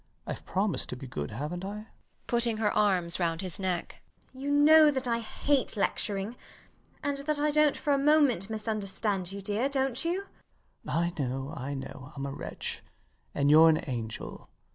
[0.25, 1.67] Ive promised to be good, havnt I?
[1.75, 1.87] MRS DUDEBAT
[2.25, 4.01] [putting her arms round his neck]
[4.33, 6.35] You know that I hate lecturing,
[7.03, 10.25] and that I dont for a moment misunderstand you, dear, dont you?
[10.85, 11.53] LOUIS [fondly] I know.
[11.55, 12.13] I know.
[12.15, 12.81] I'm a wretch;
[13.35, 14.49] and youre an angel.